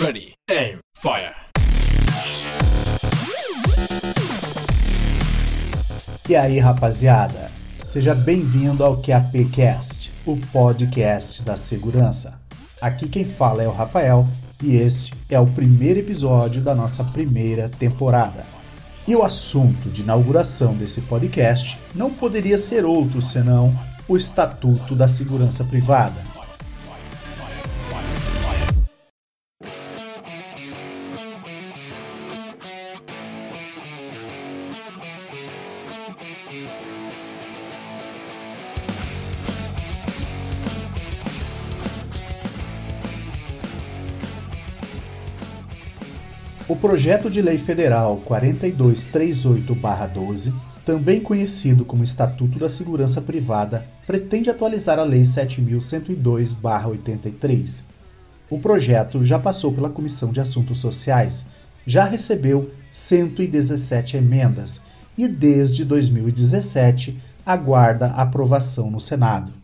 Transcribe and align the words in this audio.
Ready, 0.00 0.32
aim, 0.50 0.78
fire. 0.96 1.34
E 6.28 6.36
aí, 6.36 6.58
rapaziada? 6.58 7.50
Seja 7.84 8.14
bem-vindo 8.14 8.84
ao 8.84 9.02
QAPcast, 9.02 10.12
o 10.26 10.36
podcast 10.52 11.42
da 11.42 11.56
segurança. 11.56 12.38
Aqui 12.82 13.08
quem 13.08 13.24
fala 13.24 13.62
é 13.62 13.66
o 13.66 13.72
Rafael 13.72 14.28
e 14.62 14.76
este 14.76 15.14
é 15.30 15.40
o 15.40 15.46
primeiro 15.46 16.00
episódio 16.00 16.60
da 16.60 16.74
nossa 16.74 17.02
primeira 17.02 17.68
temporada. 17.68 18.57
E 19.08 19.16
o 19.16 19.22
assunto 19.22 19.88
de 19.88 20.02
inauguração 20.02 20.74
desse 20.74 21.00
podcast 21.00 21.80
não 21.94 22.10
poderia 22.10 22.58
ser 22.58 22.84
outro 22.84 23.22
senão 23.22 23.72
o 24.06 24.18
Estatuto 24.18 24.94
da 24.94 25.08
Segurança 25.08 25.64
Privada. 25.64 26.28
O 46.68 46.76
projeto 46.76 47.28
de 47.30 47.40
lei 47.40 47.56
federal 47.56 48.20
4238-12, 48.28 50.52
também 50.84 51.18
conhecido 51.18 51.82
como 51.82 52.04
Estatuto 52.04 52.58
da 52.58 52.68
Segurança 52.68 53.22
Privada, 53.22 53.86
pretende 54.06 54.50
atualizar 54.50 54.98
a 54.98 55.02
Lei 55.02 55.22
7102-83. 55.22 57.84
O 58.50 58.58
projeto 58.58 59.24
já 59.24 59.38
passou 59.38 59.72
pela 59.72 59.88
Comissão 59.88 60.30
de 60.30 60.40
Assuntos 60.40 60.76
Sociais, 60.78 61.46
já 61.86 62.04
recebeu 62.04 62.70
117 62.90 64.18
emendas 64.18 64.82
e 65.16 65.26
desde 65.26 65.86
2017 65.86 67.18
aguarda 67.46 68.08
aprovação 68.08 68.90
no 68.90 69.00
Senado. 69.00 69.54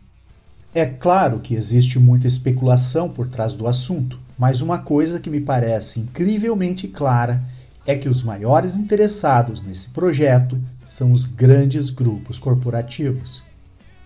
É 0.75 0.87
claro 0.87 1.41
que 1.41 1.55
existe 1.55 1.99
muita 1.99 2.27
especulação 2.27 3.11
por 3.11 3.29
trás 3.29 3.55
do 3.55 3.67
assunto, 3.67 4.24
mas 4.39 4.61
uma 4.61 4.79
coisa 4.79 5.21
que 5.21 5.31
me 5.31 5.41
parece 5.41 6.01
incrivelmente 6.01 6.89
clara 6.89 7.43
é 7.87 7.95
que 7.95 8.09
os 8.09 8.23
maiores 8.23 8.77
interessados 8.77 9.63
nesse 9.63 9.91
projeto 9.91 10.59
são 10.85 11.13
os 11.13 11.25
grandes 11.25 11.91
grupos 11.91 12.39
corporativos. 12.39 13.43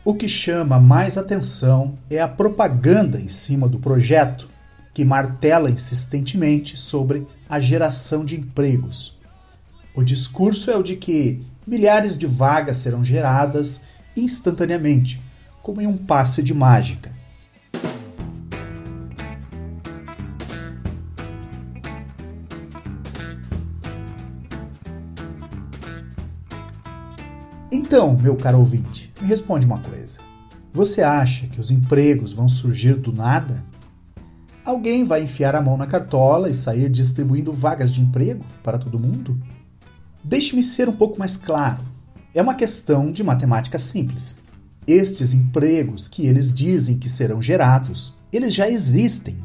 O 0.05 0.15
que 0.15 0.29
chama 0.29 0.81
mais 0.81 1.17
atenção 1.17 1.99
é 2.11 2.21
a 2.21 2.29
propaganda 2.29 3.21
em 3.21 3.29
cima 3.29 3.69
do 3.69 3.79
projeto, 3.79 4.49
que 4.93 5.05
martela 5.05 5.71
insistentemente 5.71 6.77
sobre 6.77 7.27
a 7.49 7.61
geração 7.61 8.25
de 8.25 8.39
empregos. 8.39 9.17
O 9.95 10.03
discurso 10.03 10.71
é 10.71 10.77
o 10.77 10.83
de 10.83 10.97
que 10.97 11.43
milhares 11.67 12.17
de 12.17 12.27
vagas 12.27 12.79
serão 12.79 13.05
geradas 13.05 13.83
instantaneamente 14.17 15.23
como 15.63 15.81
em 15.83 15.87
um 15.87 15.97
passe 15.97 16.43
de 16.43 16.55
mágica. 16.55 17.13
Então, 27.71 28.17
meu 28.17 28.35
caro 28.35 28.59
ouvinte, 28.59 29.13
me 29.21 29.29
responde 29.29 29.67
uma 29.67 29.79
coisa. 29.79 30.17
Você 30.73 31.03
acha 31.03 31.47
que 31.49 31.61
os 31.61 31.71
empregos 31.71 32.33
vão 32.33 32.49
surgir 32.49 32.97
do 32.97 33.13
nada? 33.13 33.63
Alguém 34.65 35.05
vai 35.05 35.23
enfiar 35.23 35.55
a 35.55 35.61
mão 35.61 35.77
na 35.77 35.87
cartola 35.87 36.49
e 36.49 36.55
sair 36.55 36.91
distribuindo 36.91 37.53
vagas 37.53 37.93
de 37.93 38.01
emprego 38.01 38.45
para 38.63 38.79
todo 38.79 38.99
mundo? 38.99 39.39
Deixe-me 40.25 40.63
ser 40.63 40.89
um 40.89 40.97
pouco 40.97 41.19
mais 41.19 41.37
claro. 41.37 41.83
É 42.35 42.41
uma 42.41 42.55
questão 42.55 43.13
de 43.13 43.23
matemática 43.23 43.79
simples. 43.79 44.39
Estes 44.87 45.35
empregos 45.35 46.09
que 46.09 46.27
eles 46.27 46.53
dizem 46.53 46.99
que 46.99 47.11
serão 47.11 47.43
gerados, 47.43 48.17
eles 48.33 48.55
já 48.55 48.69
existem. 48.69 49.37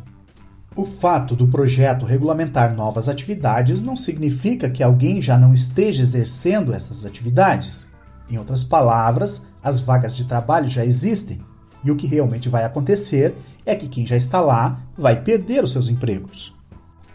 O 0.76 0.86
fato 0.86 1.36
do 1.36 1.48
projeto 1.48 2.06
regulamentar 2.06 2.74
novas 2.74 3.10
atividades 3.10 3.84
não 3.84 3.96
significa 3.96 4.70
que 4.70 4.82
alguém 4.82 5.22
já 5.22 5.38
não 5.38 5.54
esteja 5.54 6.02
exercendo 6.02 6.74
essas 6.74 7.06
atividades. 7.06 7.92
Em 8.34 8.38
outras 8.40 8.64
palavras, 8.64 9.46
as 9.62 9.80
vagas 9.80 10.16
de 10.16 10.26
trabalho 10.26 10.68
já 10.68 10.84
existem. 10.84 11.40
E 11.84 11.92
o 11.92 11.96
que 11.96 12.08
realmente 12.08 12.50
vai 12.50 12.64
acontecer 12.64 13.36
é 13.64 13.76
que 13.76 13.88
quem 13.88 14.08
já 14.08 14.18
está 14.18 14.42
lá 14.42 14.82
vai 14.98 15.22
perder 15.22 15.64
os 15.64 15.72
seus 15.72 15.88
empregos. 15.88 16.52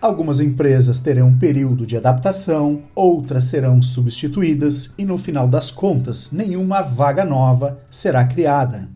Algumas 0.01 0.39
empresas 0.39 1.01
terão 1.01 1.27
um 1.27 1.37
período 1.37 1.85
de 1.85 1.97
adaptação, 1.97 2.85
outras 2.95 3.43
serão 3.45 3.83
substituídas 3.83 4.95
e, 4.97 5.05
no 5.05 5.19
final 5.19 5.49
das 5.49 5.73
contas, 5.73 6.31
nenhuma 6.31 6.83
vaga 6.83 7.25
nova 7.25 7.81
será 7.91 8.25
criada. 8.25 8.89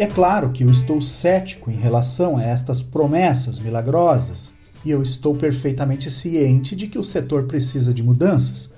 É 0.00 0.06
claro 0.08 0.50
que 0.50 0.64
eu 0.64 0.70
estou 0.72 1.00
cético 1.00 1.70
em 1.70 1.76
relação 1.76 2.36
a 2.38 2.42
estas 2.42 2.82
promessas 2.82 3.60
milagrosas 3.60 4.52
e 4.84 4.90
eu 4.90 5.00
estou 5.00 5.34
perfeitamente 5.34 6.10
ciente 6.10 6.76
de 6.76 6.86
que 6.86 6.98
o 6.98 7.02
setor 7.02 7.44
precisa 7.44 7.94
de 7.94 8.02
mudanças. 8.02 8.72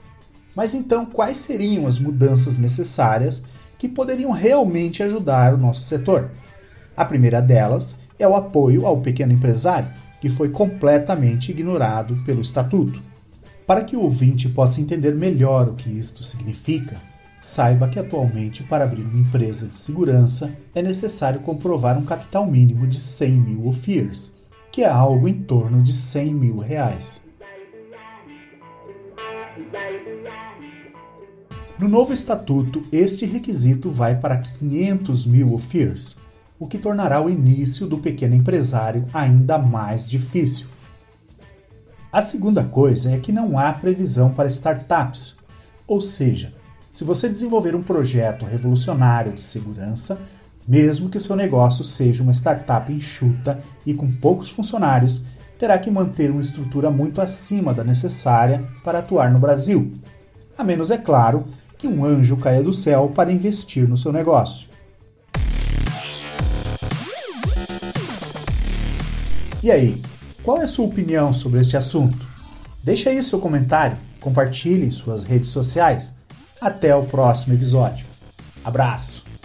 Mas 0.54 0.74
então, 0.74 1.04
quais 1.04 1.38
seriam 1.38 1.86
as 1.86 1.98
mudanças 1.98 2.58
necessárias 2.58 3.44
que 3.78 3.88
poderiam 3.88 4.30
realmente 4.30 5.02
ajudar 5.02 5.54
o 5.54 5.58
nosso 5.58 5.82
setor. 5.82 6.30
A 6.96 7.04
primeira 7.04 7.40
delas 7.40 7.98
é 8.18 8.26
o 8.26 8.34
apoio 8.34 8.86
ao 8.86 9.00
pequeno 9.00 9.32
empresário, 9.32 9.90
que 10.20 10.30
foi 10.30 10.48
completamente 10.48 11.50
ignorado 11.50 12.16
pelo 12.24 12.40
Estatuto. 12.40 13.02
Para 13.66 13.84
que 13.84 13.96
o 13.96 14.00
ouvinte 14.00 14.48
possa 14.48 14.80
entender 14.80 15.14
melhor 15.14 15.68
o 15.68 15.74
que 15.74 15.90
isto 15.90 16.22
significa, 16.24 17.00
saiba 17.40 17.88
que 17.88 17.98
atualmente, 17.98 18.62
para 18.62 18.84
abrir 18.84 19.02
uma 19.02 19.20
empresa 19.20 19.66
de 19.66 19.76
segurança, 19.76 20.56
é 20.74 20.80
necessário 20.80 21.40
comprovar 21.40 21.98
um 21.98 22.04
capital 22.04 22.46
mínimo 22.46 22.86
de 22.86 22.98
100 22.98 23.32
mil 23.32 23.66
OFIRs, 23.66 24.32
que 24.76 24.84
é 24.84 24.88
algo 24.90 25.26
em 25.26 25.32
torno 25.32 25.82
de 25.82 25.90
100 25.90 26.34
mil 26.34 26.58
reais. 26.58 27.24
No 31.78 31.88
novo 31.88 32.12
estatuto, 32.12 32.84
este 32.92 33.24
requisito 33.24 33.88
vai 33.88 34.20
para 34.20 34.36
500 34.36 35.24
mil 35.24 35.54
OFIRs, 35.54 36.18
o 36.58 36.66
que 36.66 36.76
tornará 36.76 37.22
o 37.22 37.30
início 37.30 37.86
do 37.86 37.96
pequeno 37.96 38.34
empresário 38.34 39.06
ainda 39.14 39.56
mais 39.56 40.06
difícil. 40.06 40.66
A 42.12 42.20
segunda 42.20 42.62
coisa 42.62 43.12
é 43.12 43.18
que 43.18 43.32
não 43.32 43.58
há 43.58 43.72
previsão 43.72 44.30
para 44.30 44.46
startups, 44.46 45.38
ou 45.86 46.02
seja, 46.02 46.52
se 46.92 47.02
você 47.02 47.30
desenvolver 47.30 47.74
um 47.74 47.82
projeto 47.82 48.44
revolucionário 48.44 49.32
de 49.32 49.42
segurança, 49.42 50.20
mesmo 50.66 51.08
que 51.08 51.18
o 51.18 51.20
seu 51.20 51.36
negócio 51.36 51.84
seja 51.84 52.22
uma 52.22 52.32
startup 52.32 52.92
enxuta 52.92 53.60
e 53.84 53.94
com 53.94 54.10
poucos 54.10 54.50
funcionários, 54.50 55.24
terá 55.58 55.78
que 55.78 55.90
manter 55.90 56.30
uma 56.30 56.42
estrutura 56.42 56.90
muito 56.90 57.20
acima 57.20 57.72
da 57.72 57.84
necessária 57.84 58.62
para 58.84 58.98
atuar 58.98 59.30
no 59.30 59.38
Brasil. 59.38 59.92
A 60.56 60.64
menos, 60.64 60.90
é 60.90 60.98
claro, 60.98 61.46
que 61.78 61.86
um 61.86 62.04
anjo 62.04 62.36
caia 62.36 62.62
do 62.62 62.72
céu 62.72 63.12
para 63.14 63.32
investir 63.32 63.88
no 63.88 63.96
seu 63.96 64.12
negócio. 64.12 64.68
E 69.62 69.70
aí, 69.70 70.00
qual 70.42 70.60
é 70.60 70.64
a 70.64 70.68
sua 70.68 70.86
opinião 70.86 71.32
sobre 71.32 71.60
este 71.60 71.76
assunto? 71.76 72.26
Deixe 72.82 73.08
aí 73.08 73.20
seu 73.22 73.40
comentário, 73.40 73.96
compartilhe 74.20 74.86
em 74.86 74.90
suas 74.90 75.24
redes 75.24 75.48
sociais. 75.48 76.18
Até 76.60 76.94
o 76.94 77.02
próximo 77.02 77.54
episódio. 77.54 78.06
Abraço! 78.64 79.35